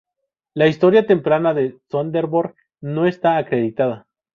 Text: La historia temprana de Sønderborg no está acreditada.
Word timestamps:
La 0.55 0.65
historia 0.67 1.05
temprana 1.11 1.53
de 1.53 1.77
Sønderborg 1.91 2.55
no 2.81 3.05
está 3.05 3.37
acreditada. 3.37 4.07